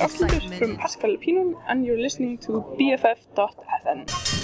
[0.00, 4.37] Oxygen from Pascal Pinon, and you're listening to BFF.fm.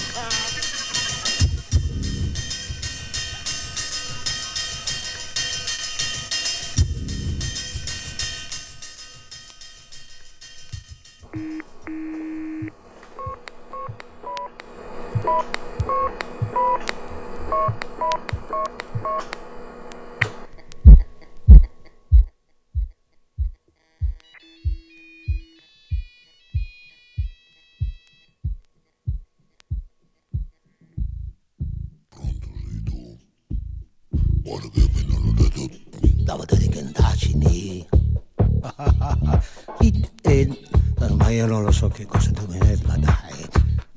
[41.55, 43.15] Ma io non lo so che cosa tu mi hai, ma dai.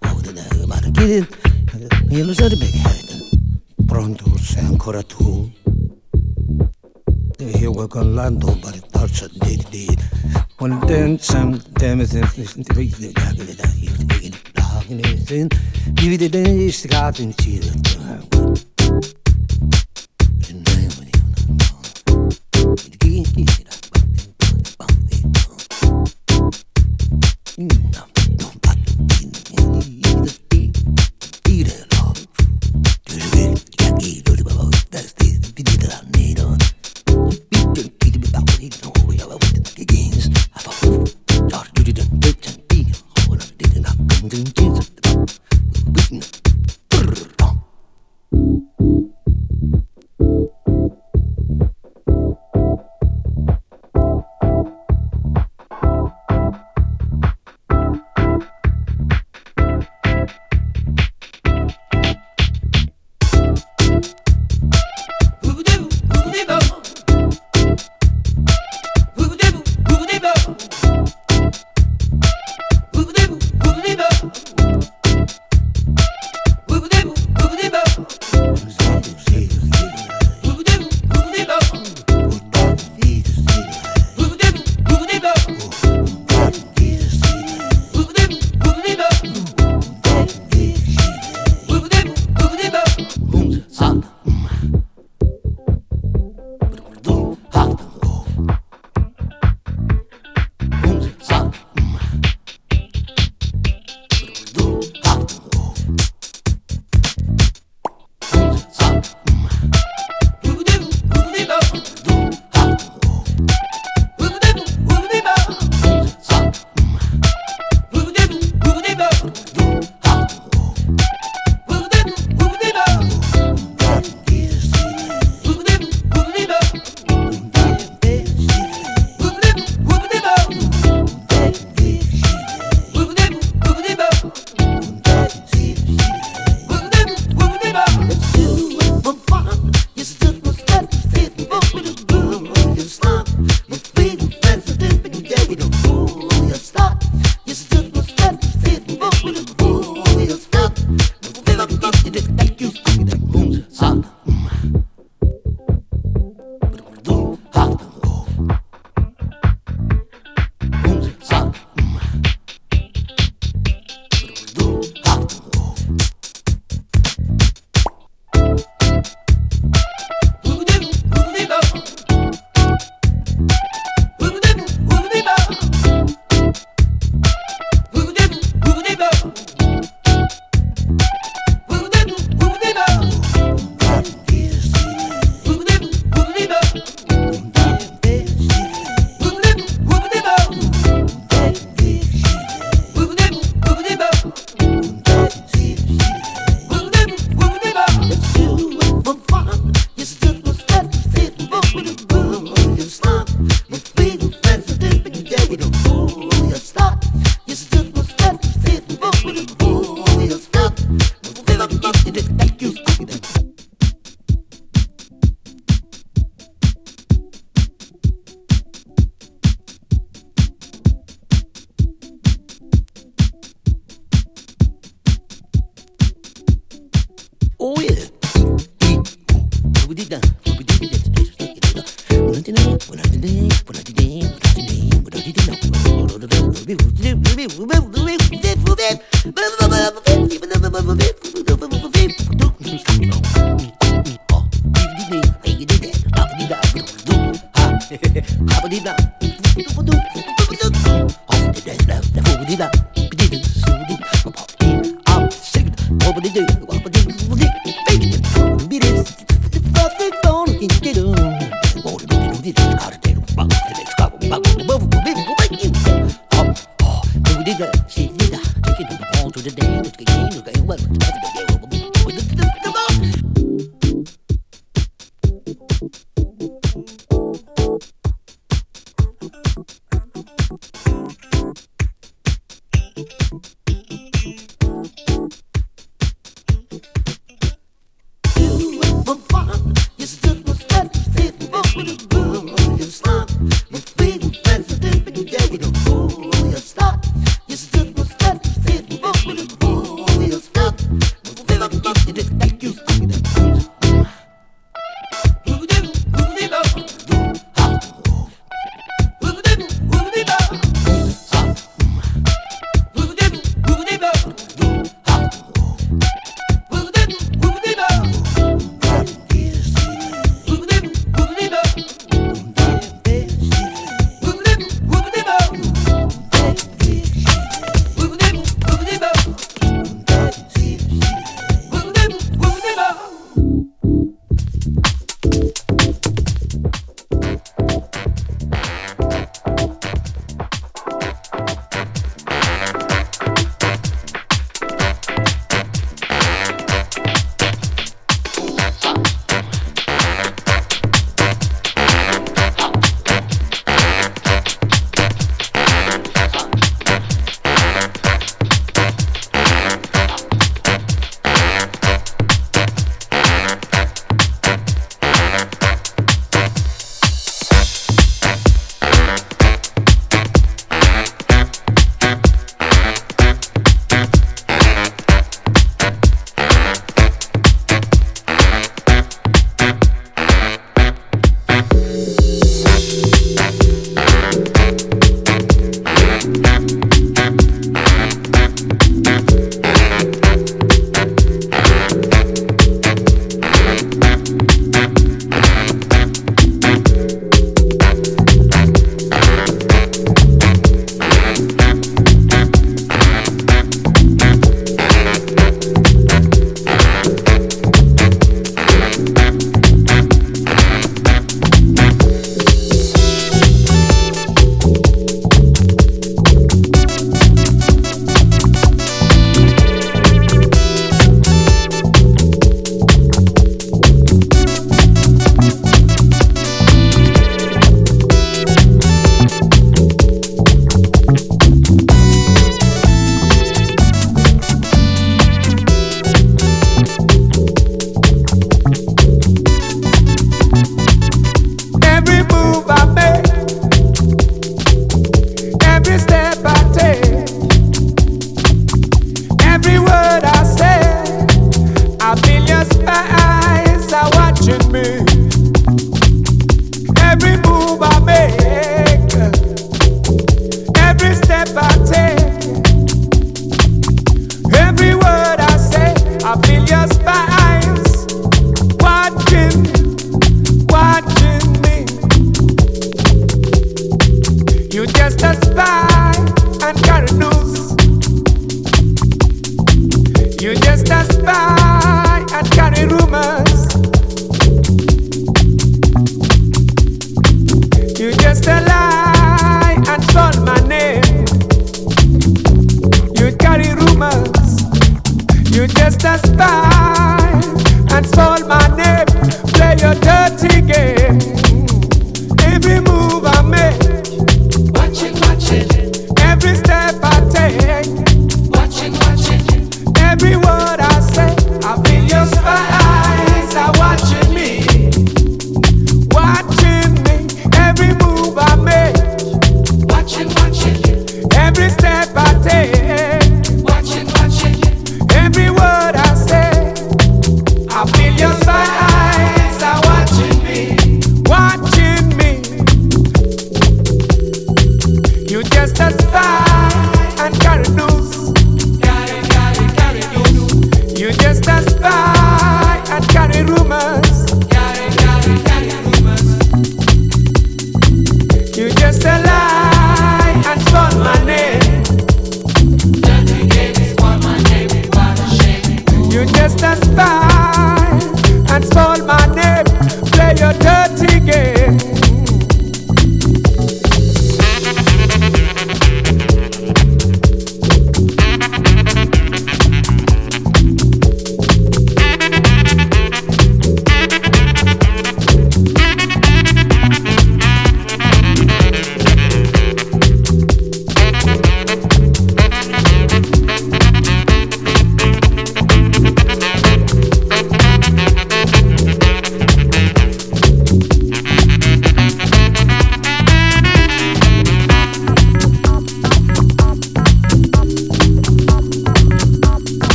[0.00, 1.26] Ma chi
[2.10, 2.82] Io lo so perché.
[3.86, 5.50] Pronto, sei ancora tu?
[7.38, 9.98] Io vuoi con l'ando per il torso di di.
[10.58, 12.04] One dance and damn
[15.92, 16.70] Divide degli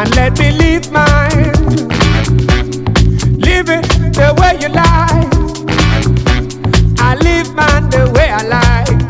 [0.00, 1.52] and let me live mine.
[3.46, 5.28] Live it the way you like.
[6.98, 9.00] I live mine the way I like.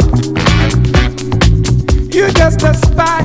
[2.13, 3.21] You just a spy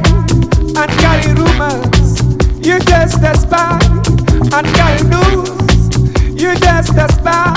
[0.79, 2.21] and carry rumors.
[2.63, 3.79] You just a spy
[4.55, 5.49] and carry news.
[6.39, 7.51] You just a spy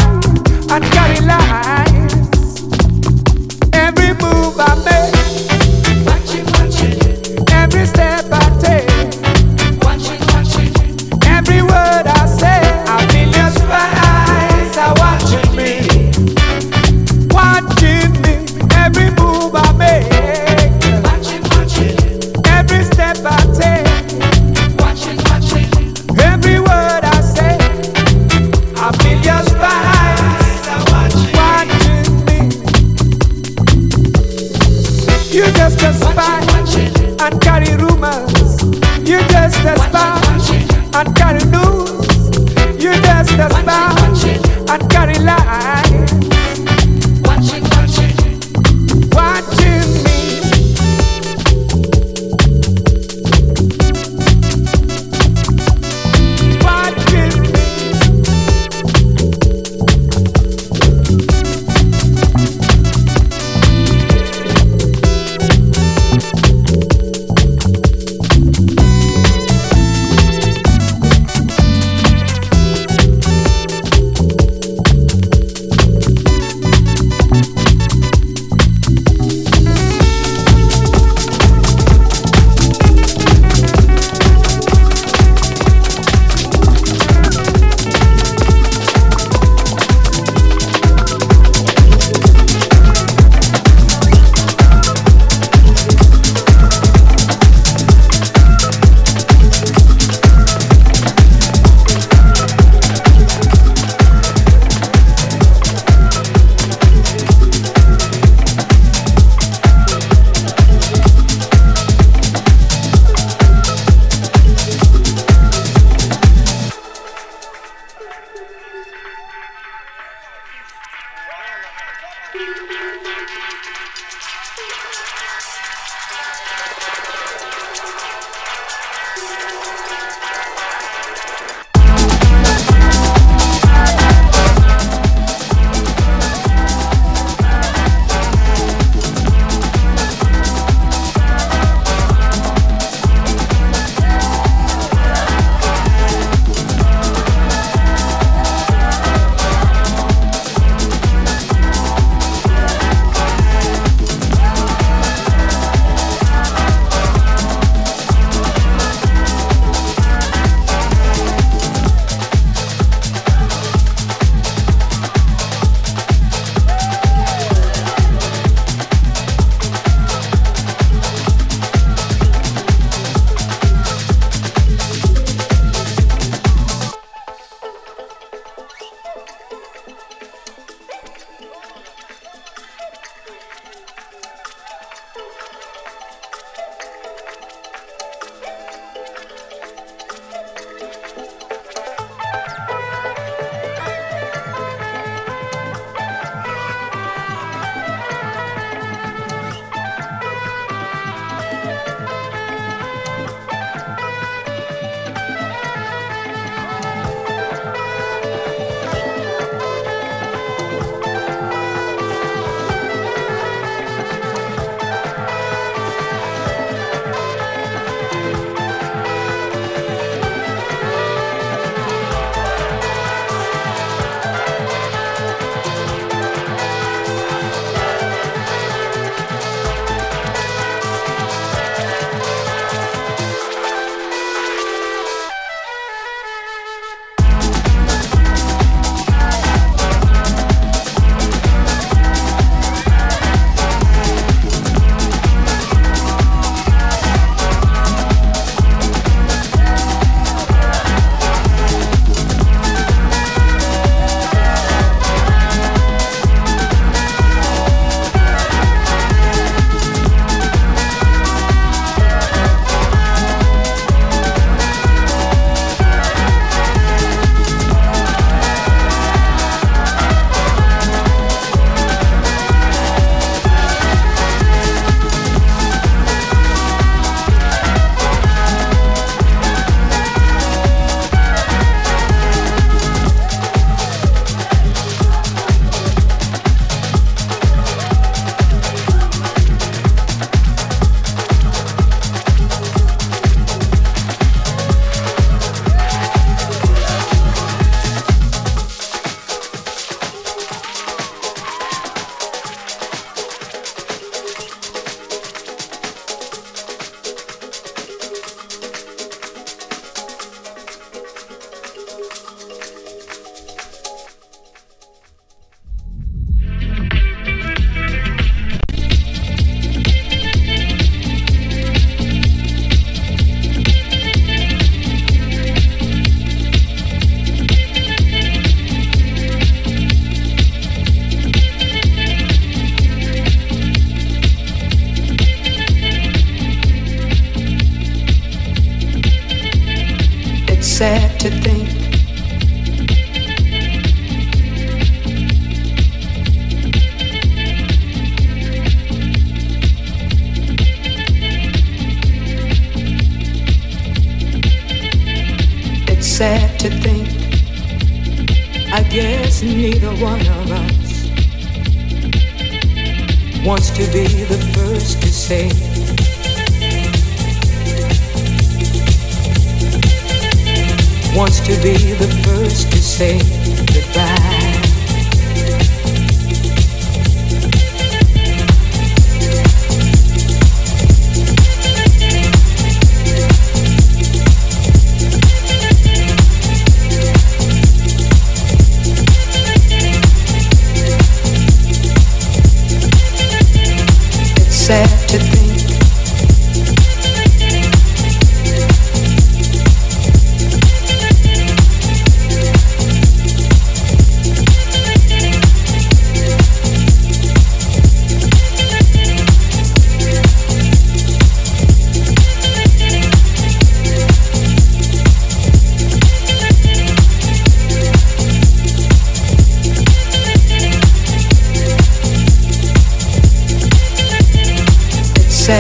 [0.73, 2.63] and carry lies.
[3.75, 4.88] Every move I make.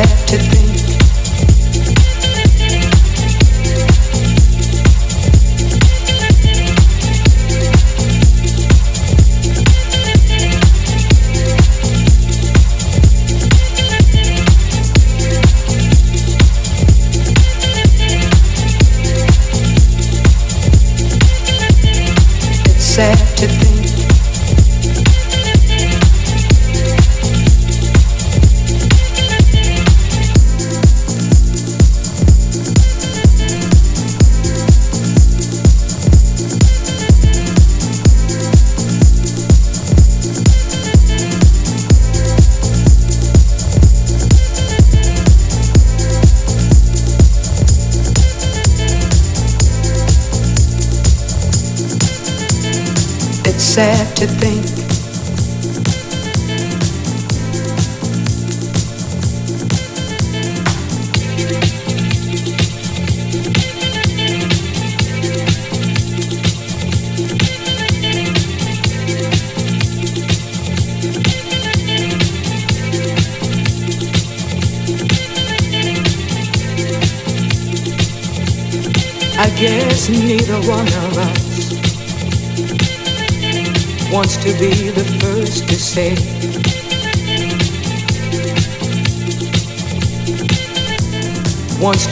[0.04, 0.67] to be.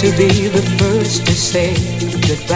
[0.07, 1.75] to be the first to say
[2.29, 2.56] goodbye.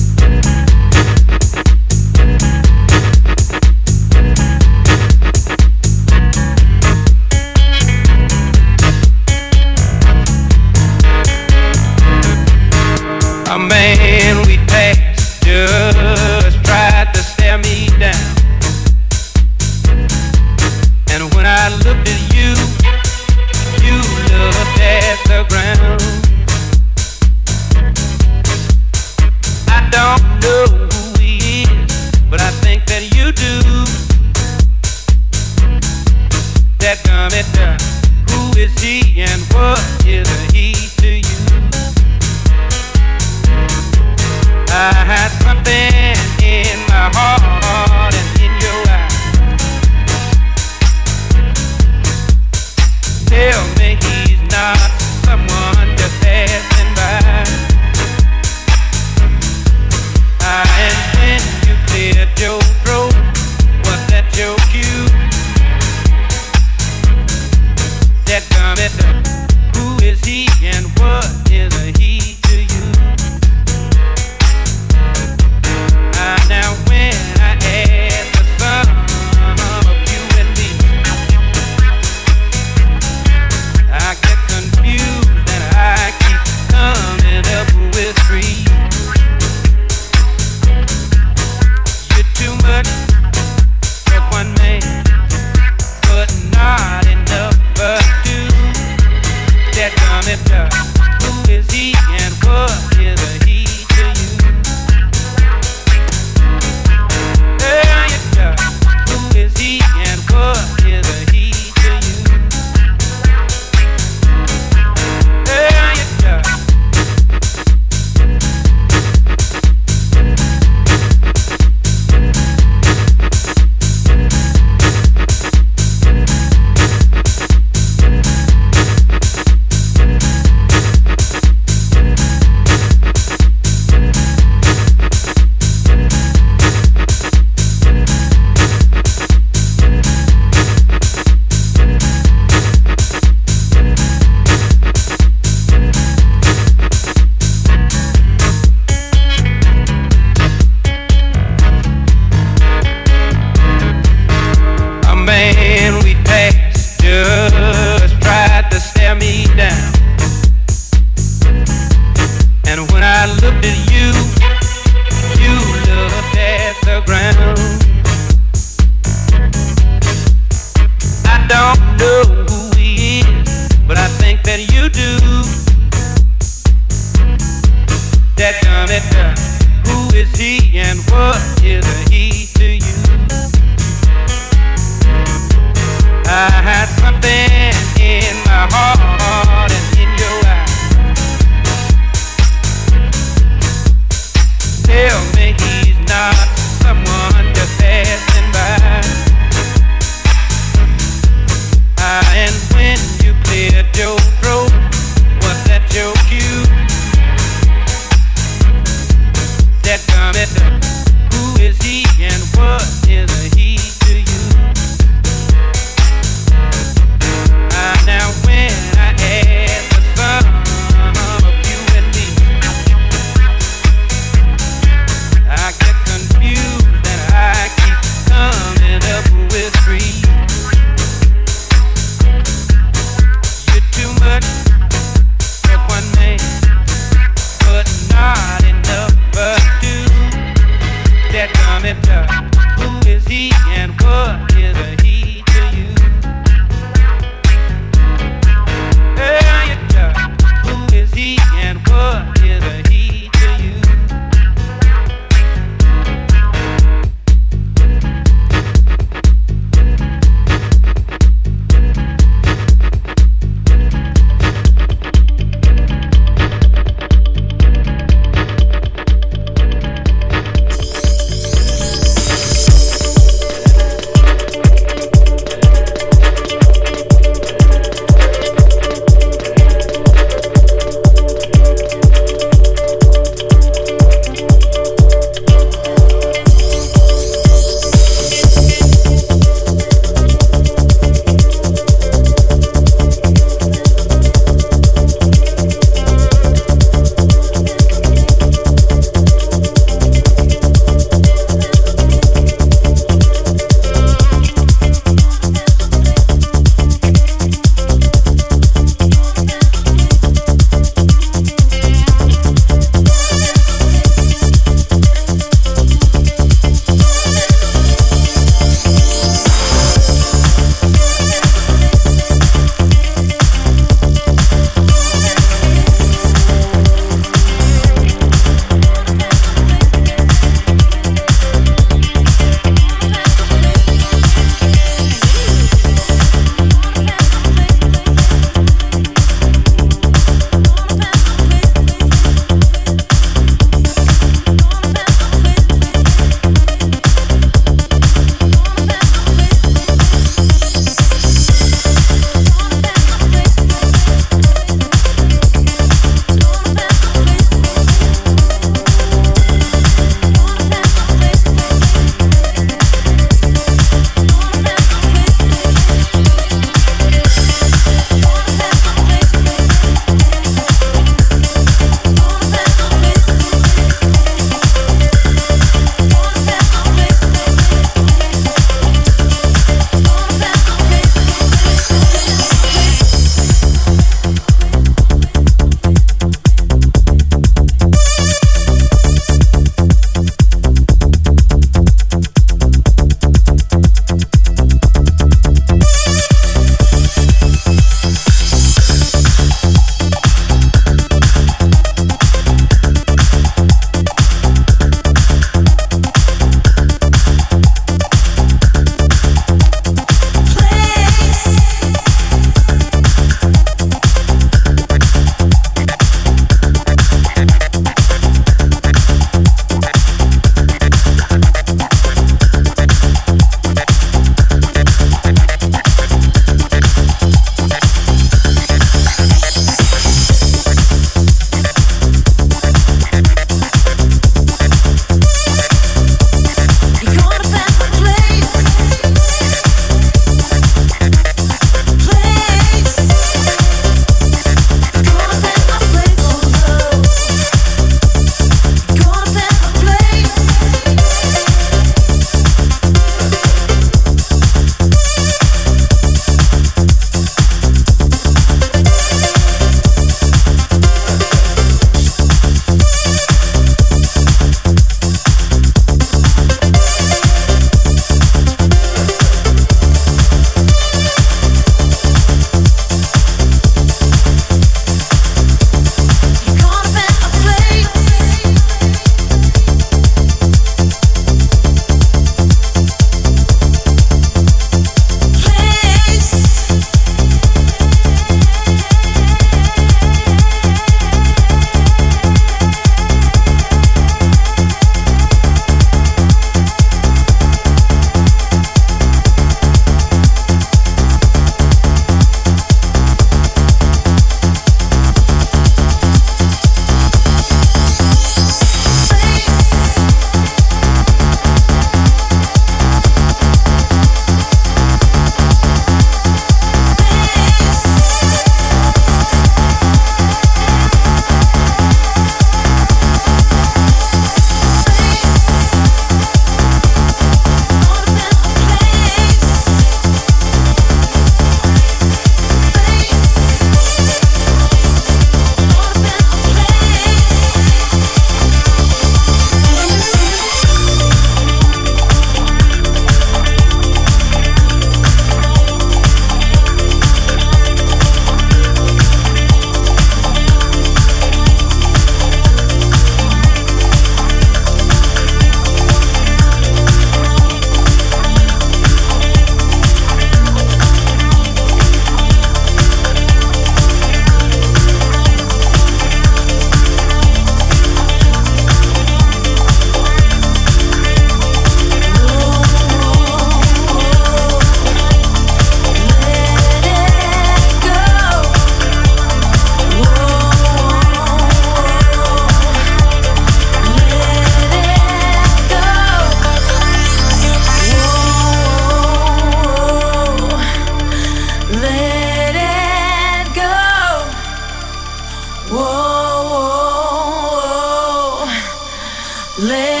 [599.61, 600.00] Let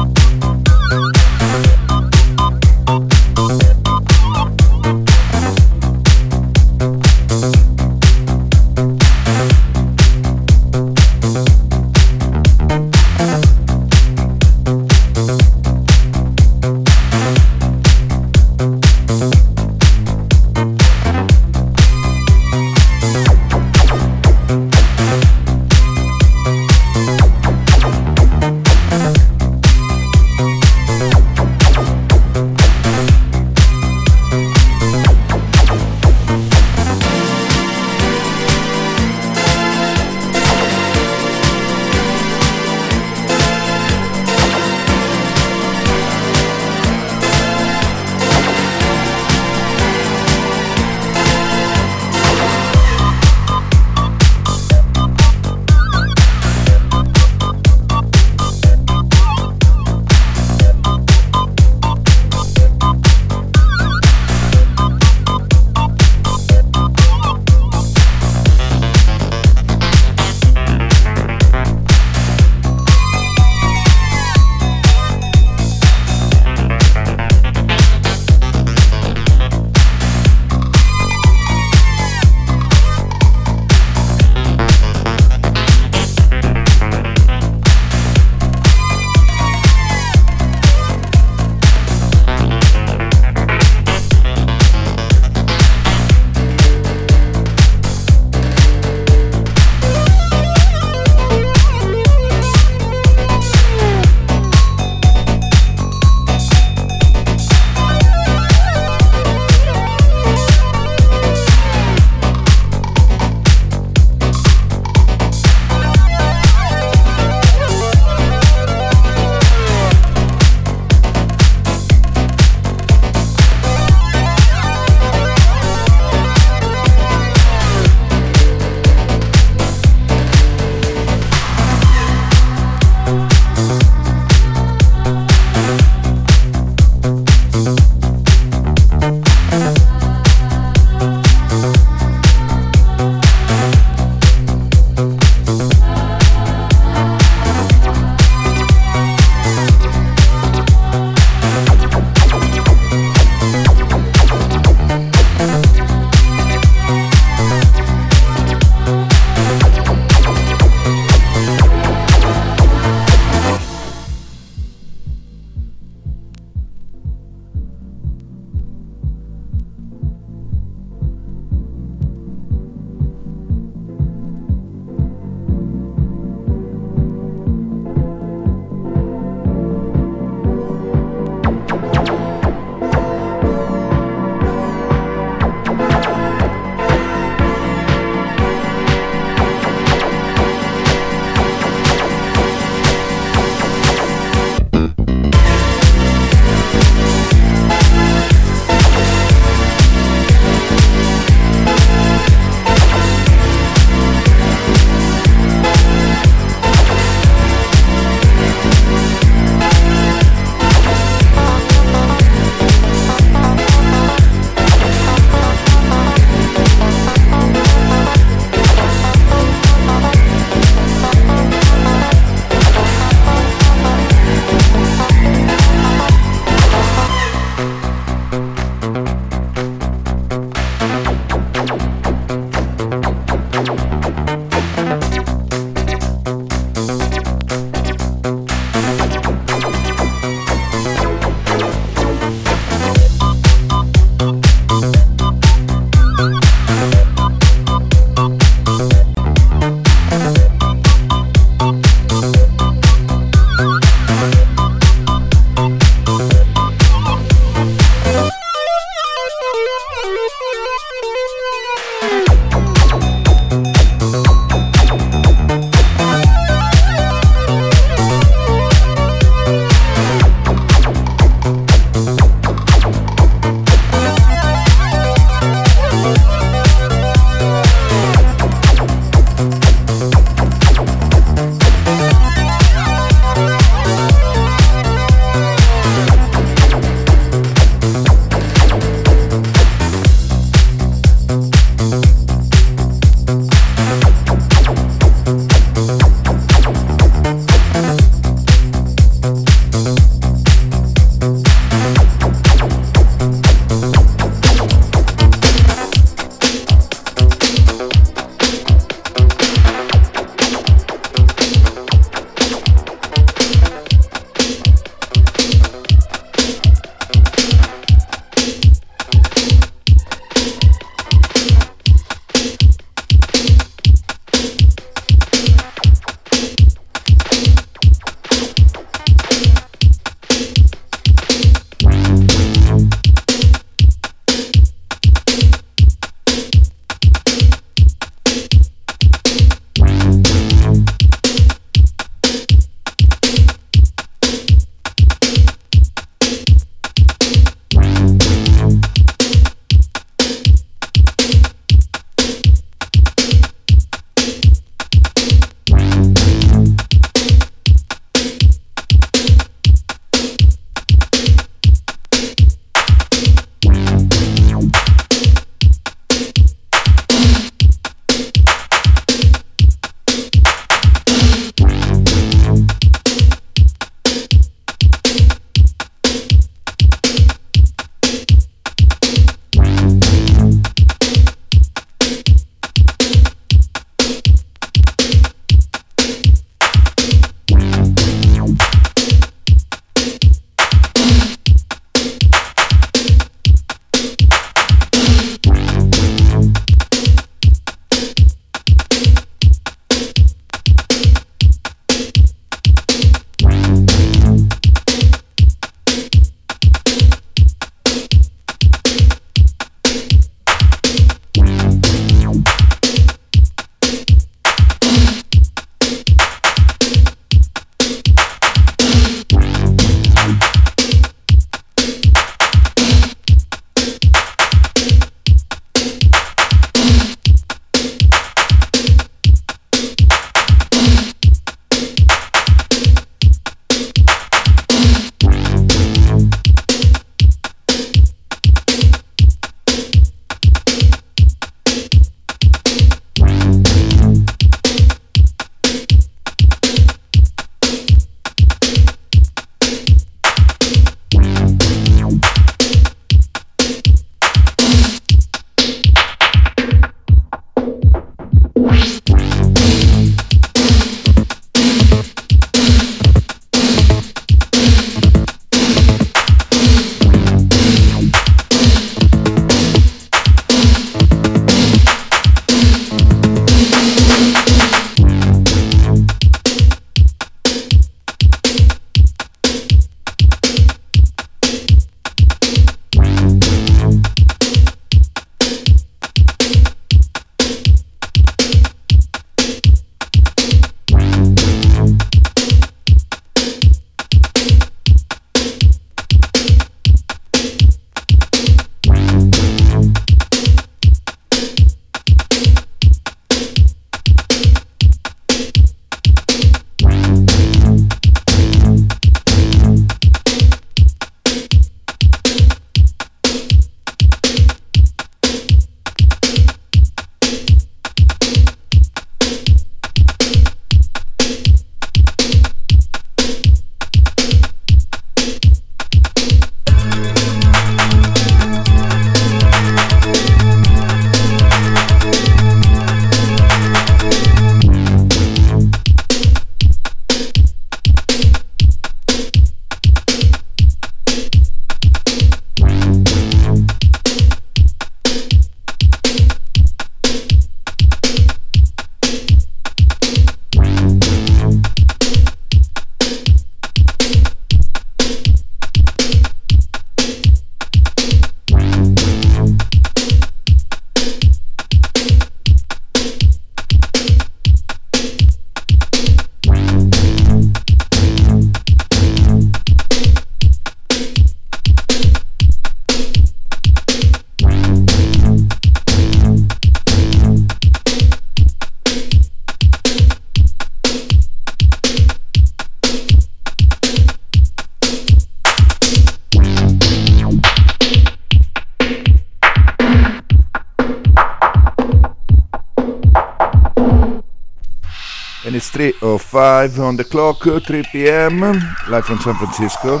[596.34, 598.40] 3.05 on the clock, 3 p.m.
[598.88, 600.00] live from San Francisco.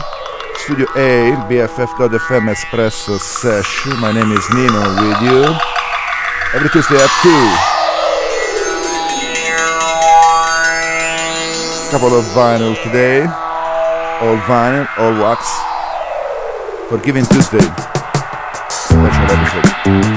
[0.56, 3.86] Studio A, BFF.FM Espresso Sesh.
[4.00, 5.44] My name is Nino with you.
[6.52, 7.30] Every Tuesday at 2.
[11.92, 13.28] Couple of vinyl today.
[14.20, 15.46] All vinyl, all wax.
[16.88, 17.62] For Giving Tuesday.
[18.68, 20.13] Special episode.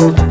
[0.00, 0.29] A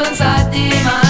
[0.00, 1.05] inside the mind.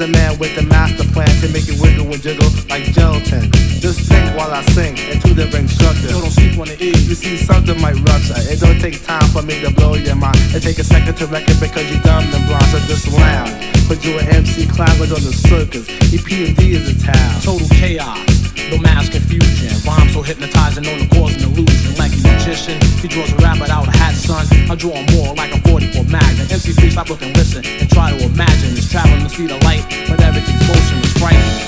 [0.00, 3.52] The man with the master plan to make it wiggle and jiggle like gelatin.
[3.84, 6.08] Just think while I sing into the instructor.
[6.08, 6.96] So don't sleep on the E.
[7.04, 8.40] You see, something might rupture.
[8.48, 10.40] It don't take time for me to blow your mind.
[10.56, 12.64] It take a second to reckon because you're dumb and blind.
[12.72, 13.52] So just lounge.
[13.92, 15.84] But you an MC cloud on the circus.
[16.08, 17.36] EPD is a town.
[17.44, 18.24] Total chaos,
[18.70, 19.74] no mass confusion.
[19.82, 21.94] Rhymes so hypnotizing, known to cause an illusion.
[21.98, 24.46] Like a magician, he draws a rabbit out of a hat, son.
[24.70, 26.46] I draw more like a 44 Magnum.
[26.50, 28.78] MC free, stop, look and listen, and try to imagine.
[28.78, 31.58] It's traveling the speed of light, but everything's motion is frightening.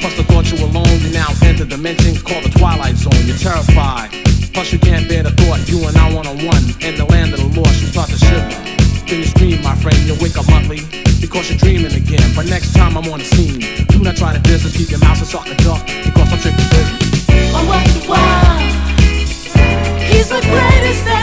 [0.00, 3.18] Plus the thought you alone, you now enter dimensions called the Twilight Zone.
[3.26, 4.10] You're terrified.
[4.54, 6.62] Plus you can't bear the thought, you and I one on one.
[6.80, 8.83] In the land of the lost, you start to shiver.
[9.06, 10.80] Then you scream, my friend, You'll wake up monthly
[11.20, 12.24] because you're dreaming again.
[12.34, 15.18] But next time I'm on the scene, do not try to distance, keep your mouth
[15.18, 17.26] and suck the duck because I'm tricky business.
[17.52, 18.00] Oh, what the.
[20.08, 21.13] He's the greatest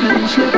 [0.00, 0.57] on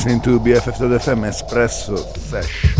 [0.00, 2.79] listening to BFF.fm Espresso Sesh.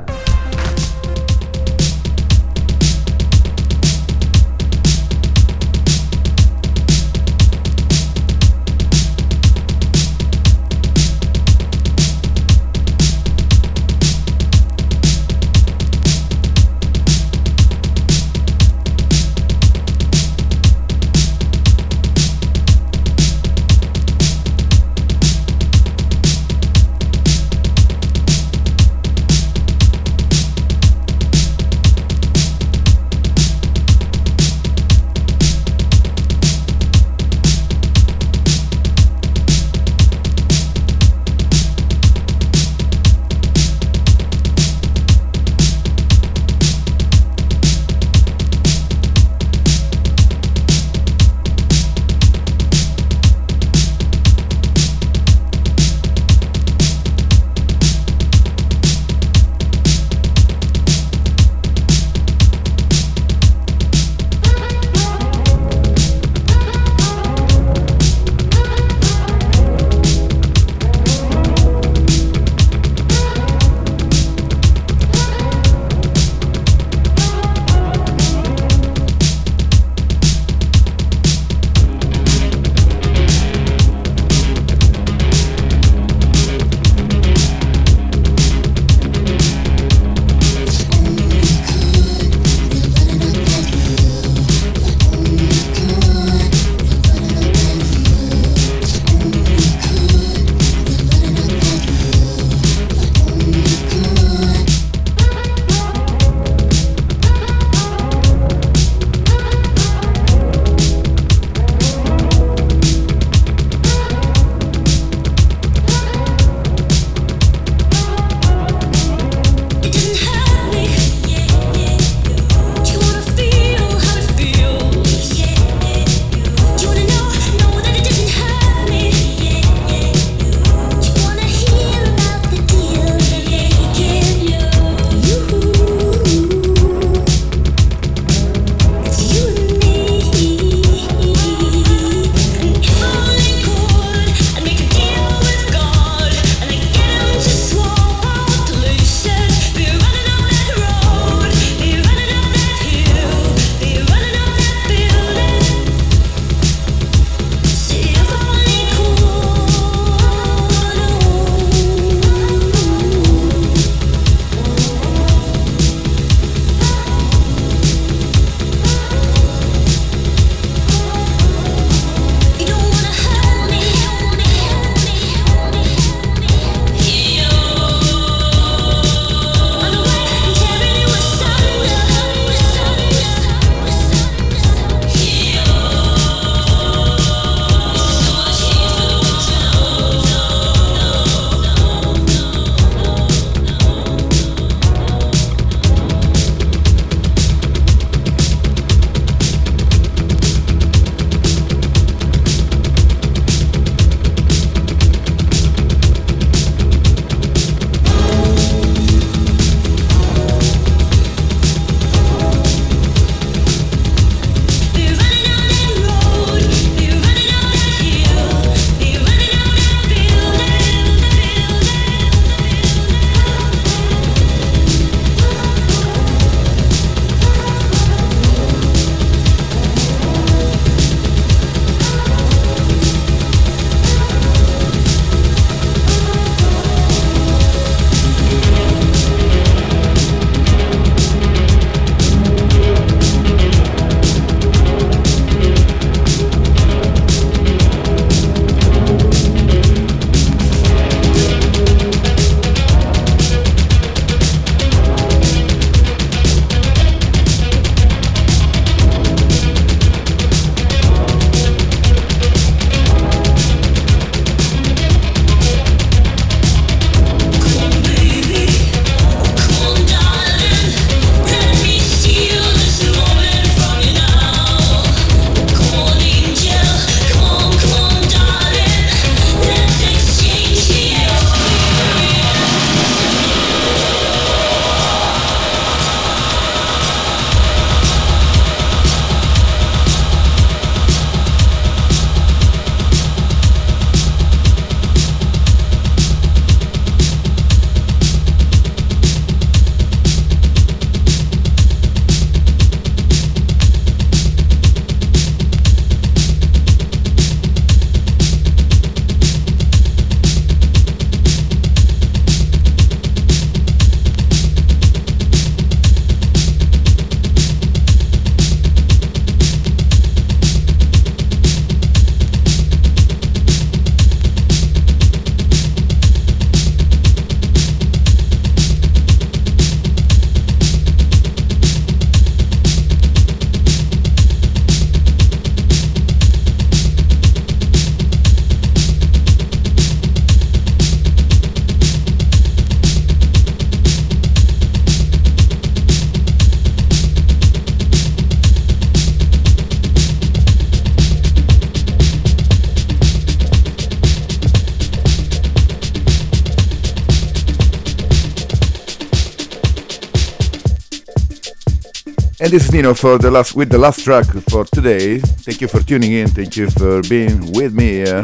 [362.71, 365.39] And this is Nino for uh, the last with the last track for today.
[365.39, 366.47] Thank you for tuning in.
[366.47, 368.43] Thank you for being with me uh, here.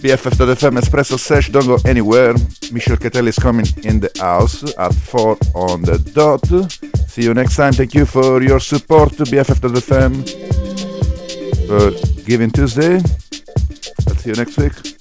[0.00, 1.50] BFF.FM Espresso Sesh.
[1.50, 2.32] Don't go anywhere.
[2.72, 6.46] Michel Catelli is coming in the house at 4 on the dot.
[7.10, 7.74] See you next time.
[7.74, 10.12] Thank you for your support to BFF.FM
[11.66, 11.90] for
[12.24, 13.02] Giving Tuesday.
[14.08, 14.91] I'll see you next week.